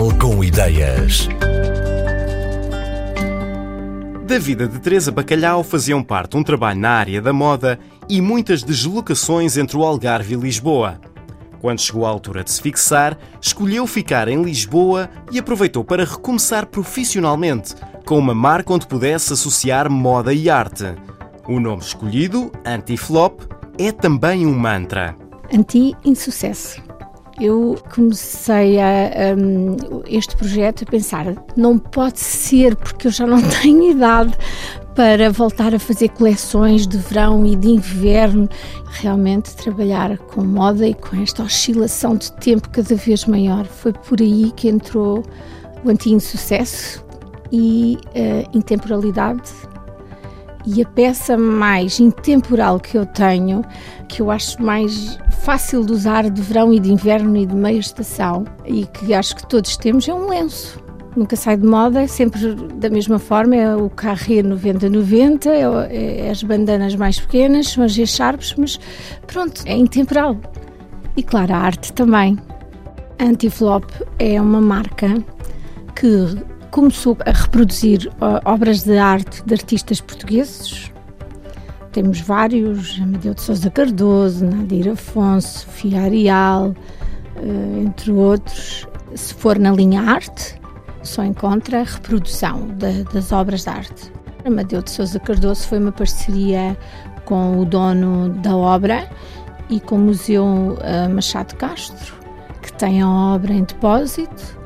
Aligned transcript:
Jornal 0.00 0.18
com 0.18 0.42
Ideias. 0.42 1.28
Da 4.26 4.38
vida 4.38 4.66
de 4.66 4.78
Teresa 4.78 5.12
Bacalhau 5.12 5.62
faziam 5.62 6.02
parte 6.02 6.38
um 6.38 6.42
trabalho 6.42 6.80
na 6.80 6.88
área 6.88 7.20
da 7.20 7.34
moda 7.34 7.78
e 8.08 8.18
muitas 8.18 8.62
deslocações 8.62 9.58
entre 9.58 9.76
o 9.76 9.84
Algarve 9.84 10.34
e 10.34 10.38
Lisboa. 10.38 10.98
Quando 11.60 11.80
chegou 11.80 12.06
a 12.06 12.08
altura 12.08 12.42
de 12.42 12.50
se 12.50 12.62
fixar, 12.62 13.18
escolheu 13.42 13.86
ficar 13.86 14.26
em 14.28 14.42
Lisboa 14.42 15.10
e 15.30 15.38
aproveitou 15.38 15.84
para 15.84 16.06
recomeçar 16.06 16.66
profissionalmente, 16.66 17.74
com 18.06 18.18
uma 18.18 18.34
marca 18.34 18.72
onde 18.72 18.86
pudesse 18.86 19.34
associar 19.34 19.90
moda 19.90 20.32
e 20.32 20.48
arte. 20.48 20.94
O 21.46 21.60
nome 21.60 21.82
escolhido, 21.82 22.50
Anti-Flop, 22.64 23.42
é 23.78 23.92
também 23.92 24.46
um 24.46 24.58
mantra. 24.58 25.14
Anti-insucesso 25.52 26.89
eu 27.40 27.76
comecei 27.94 28.78
a, 28.78 29.34
um, 29.36 29.76
este 30.06 30.36
projeto 30.36 30.84
a 30.84 30.90
pensar, 30.90 31.34
não 31.56 31.78
pode 31.78 32.20
ser 32.20 32.76
porque 32.76 33.06
eu 33.06 33.10
já 33.10 33.26
não 33.26 33.40
tenho 33.62 33.90
idade 33.90 34.36
para 34.94 35.30
voltar 35.30 35.74
a 35.74 35.78
fazer 35.78 36.10
coleções 36.10 36.86
de 36.86 36.98
verão 36.98 37.46
e 37.46 37.56
de 37.56 37.68
inverno, 37.68 38.48
realmente 38.90 39.54
trabalhar 39.56 40.18
com 40.18 40.44
moda 40.44 40.86
e 40.86 40.92
com 40.92 41.16
esta 41.22 41.42
oscilação 41.42 42.16
de 42.16 42.30
tempo 42.32 42.68
cada 42.68 42.94
vez 42.94 43.24
maior. 43.24 43.64
Foi 43.64 43.92
por 43.92 44.20
aí 44.20 44.52
que 44.54 44.68
entrou 44.68 45.24
o 45.82 45.88
anti-insucesso 45.88 47.02
e 47.50 47.98
a 48.14 48.56
intemporalidade 48.56 49.50
e 50.66 50.82
a 50.82 50.86
peça 50.86 51.36
mais 51.36 52.00
intemporal 52.00 52.78
que 52.78 52.96
eu 52.96 53.06
tenho, 53.06 53.64
que 54.08 54.20
eu 54.20 54.30
acho 54.30 54.62
mais 54.62 55.18
fácil 55.42 55.84
de 55.84 55.92
usar 55.92 56.28
de 56.28 56.40
verão 56.42 56.72
e 56.72 56.80
de 56.80 56.92
inverno 56.92 57.36
e 57.36 57.46
de 57.46 57.54
meia 57.54 57.78
estação 57.78 58.44
e 58.66 58.84
que 58.86 59.14
acho 59.14 59.36
que 59.36 59.46
todos 59.46 59.76
temos, 59.76 60.08
é 60.08 60.14
um 60.14 60.28
lenço. 60.28 60.82
Nunca 61.16 61.34
sai 61.34 61.56
de 61.56 61.66
moda, 61.66 62.02
é 62.02 62.06
sempre 62.06 62.54
da 62.76 62.88
mesma 62.88 63.18
forma, 63.18 63.56
é 63.56 63.74
o 63.74 63.90
carré 63.90 64.42
90-90, 64.42 65.46
é, 65.46 66.26
é, 66.26 66.30
as 66.30 66.42
bandanas 66.42 66.94
mais 66.94 67.18
pequenas, 67.18 67.68
são 67.68 67.82
as 67.82 67.92
G-Sharps, 67.92 68.54
mas 68.56 68.78
pronto, 69.26 69.62
é 69.66 69.76
intemporal. 69.76 70.36
E 71.16 71.22
claro, 71.22 71.52
a 71.52 71.58
arte 71.58 71.92
também. 71.92 72.38
Antiflop 73.18 73.84
é 74.18 74.40
uma 74.40 74.60
marca 74.60 75.22
que 75.94 76.38
começou 76.70 77.16
a 77.26 77.32
reproduzir 77.32 78.08
uh, 78.14 78.40
obras 78.44 78.84
de 78.84 78.96
arte 78.96 79.42
de 79.44 79.54
artistas 79.54 80.00
portugueses. 80.00 80.90
Temos 81.92 82.20
vários, 82.20 83.00
Amadeu 83.00 83.34
de 83.34 83.40
Sousa 83.40 83.68
Cardoso, 83.70 84.46
Nadir 84.46 84.88
Afonso, 84.90 85.60
Sofia 85.60 86.02
Arial, 86.02 86.68
uh, 86.68 87.80
entre 87.84 88.12
outros. 88.12 88.86
Se 89.14 89.34
for 89.34 89.58
na 89.58 89.72
linha 89.72 90.02
arte, 90.02 90.60
só 91.02 91.24
encontra 91.24 91.82
reprodução 91.82 92.68
de, 92.76 93.02
das 93.12 93.32
obras 93.32 93.64
de 93.64 93.70
arte. 93.70 94.12
Amadeu 94.44 94.80
de 94.80 94.90
Sousa 94.90 95.18
Cardoso 95.18 95.66
foi 95.66 95.78
uma 95.78 95.92
parceria 95.92 96.76
com 97.24 97.60
o 97.60 97.64
dono 97.64 98.28
da 98.28 98.56
obra 98.56 99.10
e 99.68 99.80
com 99.80 99.96
o 99.96 99.98
Museu 99.98 100.44
uh, 100.44 101.12
Machado 101.12 101.56
Castro, 101.56 102.14
que 102.62 102.72
tem 102.74 103.02
a 103.02 103.08
obra 103.08 103.52
em 103.52 103.64
depósito 103.64 104.59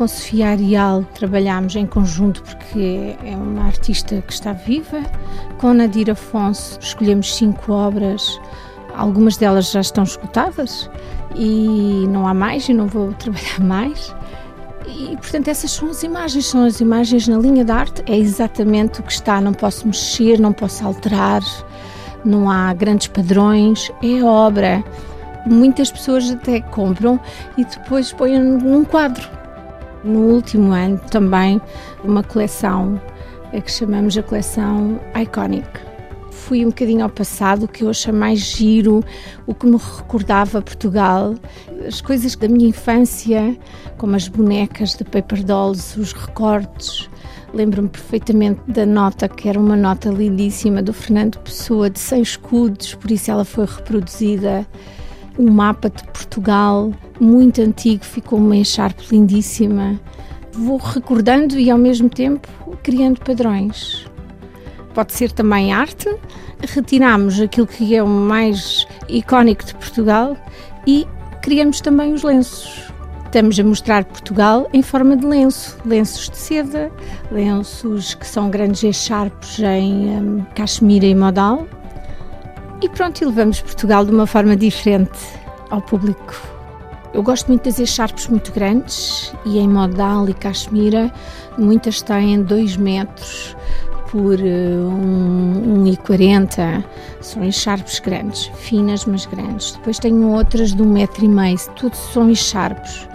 com 0.00 0.08
Sofia 0.08 0.48
Arial 0.48 1.04
trabalhámos 1.12 1.76
em 1.76 1.84
conjunto 1.84 2.42
porque 2.42 3.14
é 3.22 3.36
uma 3.36 3.66
artista 3.66 4.22
que 4.26 4.32
está 4.32 4.54
viva. 4.54 5.02
Com 5.58 5.74
Nadir 5.74 6.10
Afonso 6.10 6.78
escolhemos 6.80 7.36
cinco 7.36 7.70
obras, 7.70 8.40
algumas 8.96 9.36
delas 9.36 9.70
já 9.70 9.82
estão 9.82 10.02
esgotadas 10.04 10.88
e 11.36 12.06
não 12.08 12.26
há 12.26 12.32
mais 12.32 12.66
e 12.66 12.72
não 12.72 12.86
vou 12.86 13.12
trabalhar 13.20 13.60
mais. 13.60 14.16
E 14.86 15.14
portanto, 15.18 15.48
essas 15.48 15.70
são 15.70 15.90
as 15.90 16.02
imagens, 16.02 16.46
são 16.46 16.64
as 16.64 16.80
imagens 16.80 17.28
na 17.28 17.36
linha 17.36 17.62
de 17.62 17.70
arte, 17.70 18.02
é 18.06 18.16
exatamente 18.16 19.00
o 19.00 19.02
que 19.02 19.12
está, 19.12 19.38
não 19.38 19.52
posso 19.52 19.86
mexer, 19.86 20.40
não 20.40 20.54
posso 20.54 20.82
alterar, 20.82 21.42
não 22.24 22.50
há 22.50 22.72
grandes 22.72 23.08
padrões, 23.08 23.92
é 24.02 24.24
obra. 24.24 24.82
Muitas 25.44 25.92
pessoas 25.92 26.30
até 26.30 26.62
compram 26.62 27.20
e 27.58 27.66
depois 27.66 28.14
põem 28.14 28.38
num 28.38 28.82
quadro 28.82 29.39
no 30.04 30.20
último 30.20 30.72
ano 30.72 30.98
também 31.10 31.60
uma 32.04 32.22
coleção 32.22 33.00
que 33.58 33.70
chamamos 33.70 34.16
a 34.16 34.22
coleção 34.22 35.00
Iconic. 35.20 35.68
Fui 36.30 36.64
um 36.64 36.68
bocadinho 36.68 37.02
ao 37.02 37.08
passado, 37.08 37.64
o 37.64 37.68
que 37.68 37.82
eu 37.82 37.90
achei 37.90 38.12
mais 38.12 38.38
giro, 38.38 39.04
o 39.46 39.54
que 39.54 39.66
me 39.66 39.76
recordava 39.76 40.62
Portugal, 40.62 41.34
as 41.86 42.00
coisas 42.00 42.34
da 42.36 42.48
minha 42.48 42.68
infância, 42.68 43.56
como 43.98 44.16
as 44.16 44.28
bonecas 44.28 44.94
de 44.94 45.04
Paper 45.04 45.44
Dolls, 45.44 45.98
os 45.98 46.12
recortes. 46.12 47.08
Lembro-me 47.52 47.88
perfeitamente 47.88 48.60
da 48.68 48.86
nota, 48.86 49.28
que 49.28 49.48
era 49.48 49.58
uma 49.58 49.76
nota 49.76 50.08
lindíssima 50.08 50.82
do 50.82 50.92
Fernando 50.92 51.38
Pessoa, 51.38 51.90
de 51.90 51.98
100 51.98 52.22
escudos, 52.22 52.94
por 52.94 53.10
isso 53.10 53.30
ela 53.30 53.44
foi 53.44 53.66
reproduzida 53.66 54.66
um 55.38 55.50
mapa 55.50 55.90
de 55.90 56.02
Portugal 56.04 56.92
muito 57.20 57.60
antigo, 57.60 58.04
ficou 58.04 58.38
uma 58.38 58.56
encharpe 58.56 59.04
lindíssima. 59.10 59.98
Vou 60.52 60.78
recordando 60.78 61.58
e 61.58 61.70
ao 61.70 61.78
mesmo 61.78 62.08
tempo 62.08 62.48
criando 62.82 63.20
padrões. 63.20 64.06
Pode 64.94 65.12
ser 65.12 65.30
também 65.32 65.72
arte. 65.72 66.08
Retiramos 66.60 67.40
aquilo 67.40 67.66
que 67.66 67.94
é 67.94 68.02
o 68.02 68.08
mais 68.08 68.86
icónico 69.08 69.64
de 69.64 69.74
Portugal 69.74 70.36
e 70.86 71.06
criamos 71.42 71.80
também 71.80 72.12
os 72.12 72.22
lenços. 72.22 72.90
Estamos 73.24 73.58
a 73.60 73.64
mostrar 73.64 74.04
Portugal 74.04 74.68
em 74.72 74.82
forma 74.82 75.16
de 75.16 75.24
lenço, 75.24 75.78
lenços 75.86 76.28
de 76.28 76.36
seda, 76.36 76.90
lenços 77.30 78.14
que 78.14 78.26
são 78.26 78.50
grandes 78.50 78.82
echarpes 78.82 79.60
em 79.60 80.08
um, 80.08 80.44
cachemira 80.54 81.06
e 81.06 81.14
modal, 81.14 81.64
e 82.82 82.88
pronto, 82.88 83.20
e 83.20 83.24
levamos 83.24 83.60
Portugal 83.60 84.04
de 84.04 84.10
uma 84.10 84.26
forma 84.26 84.56
diferente 84.56 85.18
ao 85.70 85.80
público. 85.80 86.34
Eu 87.12 87.22
gosto 87.22 87.48
muito 87.48 87.64
de 87.64 87.70
fazer 87.70 87.86
charpes 87.86 88.28
muito 88.28 88.52
grandes 88.52 89.32
e 89.44 89.58
em 89.58 89.68
modal 89.68 90.28
e 90.28 90.34
cachemira, 90.34 91.12
muitas 91.58 92.00
têm 92.00 92.42
2 92.42 92.76
metros 92.76 93.56
por 94.10 94.38
1,40 94.38 94.38
uh, 95.78 96.78
um, 96.78 96.84
são 97.20 97.44
encharpes 97.44 97.98
grandes, 98.00 98.50
finas 98.56 99.04
mas 99.04 99.26
grandes. 99.26 99.72
Depois 99.72 99.98
tenho 99.98 100.28
outras 100.28 100.72
de 100.72 100.82
um 100.82 100.86
metro 100.92 101.24
e 101.24 101.28
meio, 101.28 101.58
tudo 101.76 101.94
são 101.96 102.30
encharpes. 102.30 103.08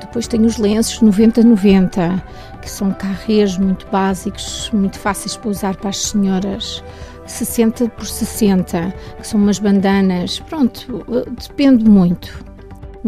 Depois 0.00 0.26
tenho 0.26 0.46
os 0.46 0.56
lenços 0.56 1.00
90-90, 1.00 2.22
que 2.62 2.70
são 2.70 2.92
carrês 2.92 3.58
muito 3.58 3.86
básicos, 3.90 4.70
muito 4.72 4.98
fáceis 4.98 5.36
para 5.36 5.50
usar 5.50 5.76
para 5.76 5.90
as 5.90 5.98
senhoras. 5.98 6.82
60 7.30 7.88
por 7.90 8.06
60, 8.06 8.94
que 9.20 9.26
são 9.26 9.40
umas 9.40 9.58
bandanas. 9.58 10.38
Pronto, 10.40 11.04
depende 11.48 11.84
muito. 11.84 12.47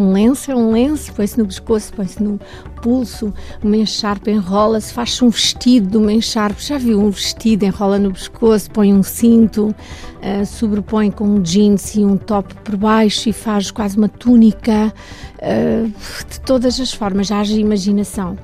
Um 0.01 0.13
lenço 0.13 0.51
é 0.51 0.57
um 0.57 0.73
lenço, 0.73 1.13
põe-se 1.13 1.39
no 1.39 1.45
pescoço, 1.45 1.93
põe-se 1.93 2.23
no 2.23 2.41
pulso, 2.81 3.35
uma 3.63 3.77
encharpe 3.77 4.31
enrola-se, 4.31 4.95
faz-se 4.95 5.23
um 5.23 5.29
vestido 5.29 5.91
de 5.91 5.97
uma 5.99 6.11
encharpe. 6.11 6.65
Já 6.65 6.79
viu 6.79 6.99
um 6.99 7.11
vestido, 7.11 7.67
enrola 7.67 7.99
no 7.99 8.11
pescoço, 8.11 8.71
põe 8.71 8.95
um 8.95 9.03
cinto, 9.03 9.67
uh, 9.67 10.47
sobrepõe 10.47 11.11
com 11.11 11.25
um 11.25 11.43
jeans 11.43 11.95
e 11.97 12.01
um 12.03 12.17
top 12.17 12.55
por 12.65 12.77
baixo 12.77 13.29
e 13.29 13.33
faz 13.35 13.71
quase 13.71 13.99
uma 13.99 14.09
túnica. 14.09 14.91
Uh, 15.37 15.93
de 16.31 16.41
todas 16.41 16.81
as 16.81 16.95
formas, 16.95 17.31
haja 17.31 17.55
imaginação. 17.55 18.39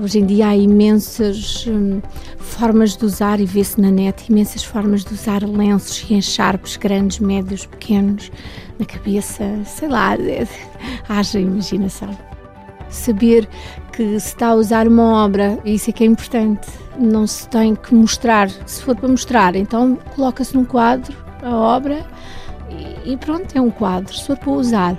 Hoje 0.00 0.20
em 0.20 0.26
dia 0.26 0.48
há 0.48 0.56
imensas 0.56 1.66
hum, 1.68 2.00
formas 2.38 2.96
de 2.96 3.04
usar, 3.04 3.38
e 3.38 3.44
vê-se 3.44 3.78
na 3.78 3.90
net, 3.90 4.30
imensas 4.30 4.64
formas 4.64 5.04
de 5.04 5.12
usar 5.12 5.42
lenços 5.44 6.04
e 6.08 6.14
encharpes 6.14 6.76
grandes, 6.76 7.18
médios, 7.18 7.66
pequenos, 7.66 8.32
na 8.78 8.86
cabeça, 8.86 9.44
sei 9.66 9.88
lá, 9.88 10.16
haja 11.08 11.40
imaginação. 11.40 12.10
Saber 12.88 13.48
que 13.92 14.20
se 14.20 14.28
está 14.28 14.48
a 14.48 14.54
usar 14.54 14.86
uma 14.86 15.24
obra, 15.24 15.58
isso 15.64 15.90
é 15.90 15.92
que 15.92 16.04
é 16.04 16.06
importante, 16.06 16.68
não 16.98 17.26
se 17.26 17.48
tem 17.48 17.74
que 17.74 17.94
mostrar. 17.94 18.50
Se 18.66 18.82
for 18.82 18.94
para 18.94 19.08
mostrar, 19.08 19.56
então 19.56 19.96
coloca-se 20.14 20.54
num 20.54 20.64
quadro 20.64 21.16
a 21.42 21.54
obra 21.54 22.04
e 23.04 23.16
pronto, 23.16 23.56
é 23.56 23.60
um 23.60 23.70
quadro. 23.70 24.14
Se 24.14 24.26
for 24.26 24.36
para 24.36 24.50
usar, 24.50 24.98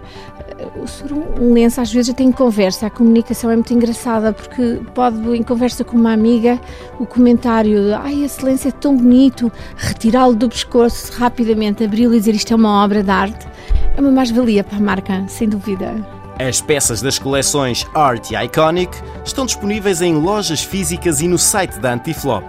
sobre 0.86 1.14
um 1.14 1.54
lenço 1.54 1.82
às 1.82 1.92
vezes 1.92 2.14
tem 2.14 2.32
conversa, 2.32 2.88
a 2.88 2.90
comunicação 2.90 3.52
é 3.52 3.56
muito 3.56 3.74
engraçada 3.74 4.34
porque 4.34 4.80
pode 4.94 5.18
em 5.36 5.44
conversa 5.44 5.84
com 5.84 5.98
uma 5.98 6.14
amiga 6.14 6.60
o 7.00 7.06
comentário 7.06 7.96
ai 7.96 8.24
esse 8.24 8.44
lenço 8.44 8.68
é 8.68 8.72
tão 8.72 8.96
bonito, 8.96 9.52
retirá-lo 9.76 10.36
do 10.36 10.50
pescoço 10.50 11.12
rapidamente, 11.14 11.84
abri-lo 11.84 12.14
e 12.14 12.20
dizer 12.20 12.36
isto 12.36 12.54
é 12.54 12.56
uma 12.56 12.84
obra 12.84 13.04
de 13.04 13.10
arte, 13.10 13.48
é 13.96 14.02
uma 14.02 14.12
mais-valia 14.12 14.64
para 14.64 14.78
a 14.78 14.82
marca, 14.82 15.28
sem 15.28 15.48
dúvida. 15.48 15.94
As 16.40 16.60
peças 16.60 17.02
das 17.02 17.20
coleções 17.20 17.86
Art 17.94 18.32
e 18.32 18.36
Iconic 18.36 18.98
estão 19.24 19.46
disponíveis 19.46 20.02
em 20.02 20.16
lojas 20.16 20.64
físicas 20.64 21.22
e 21.22 21.28
no 21.28 21.38
site 21.38 21.80
da 21.80 21.94
Antiflop. 21.94 22.44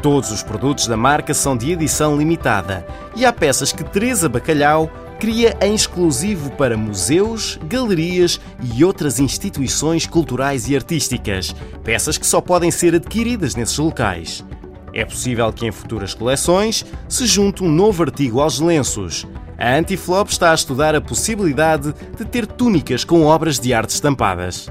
Todos 0.00 0.30
os 0.30 0.44
produtos 0.44 0.86
da 0.86 0.96
marca 0.96 1.34
são 1.34 1.56
de 1.56 1.72
edição 1.72 2.16
limitada 2.16 2.86
e 3.16 3.26
há 3.26 3.32
peças 3.32 3.72
que 3.72 3.82
Teresa 3.82 4.28
Bacalhau 4.28 4.88
cria 5.18 5.58
em 5.60 5.74
exclusivo 5.74 6.52
para 6.52 6.76
museus, 6.76 7.58
galerias 7.64 8.40
e 8.62 8.84
outras 8.84 9.18
instituições 9.18 10.06
culturais 10.06 10.68
e 10.68 10.76
artísticas, 10.76 11.52
peças 11.82 12.16
que 12.16 12.26
só 12.26 12.40
podem 12.40 12.70
ser 12.70 12.94
adquiridas 12.94 13.56
nesses 13.56 13.76
locais. 13.78 14.44
É 14.94 15.04
possível 15.04 15.52
que 15.52 15.66
em 15.66 15.72
futuras 15.72 16.14
coleções 16.14 16.86
se 17.08 17.26
junte 17.26 17.64
um 17.64 17.68
novo 17.68 18.04
artigo 18.04 18.40
aos 18.40 18.60
lenços. 18.60 19.26
A 19.60 19.74
Antiflop 19.76 20.30
está 20.30 20.52
a 20.52 20.54
estudar 20.54 20.94
a 20.94 21.00
possibilidade 21.00 21.92
de 22.16 22.24
ter 22.24 22.46
túnicas 22.46 23.02
com 23.02 23.24
obras 23.24 23.58
de 23.58 23.74
arte 23.74 23.92
estampadas. 23.92 24.70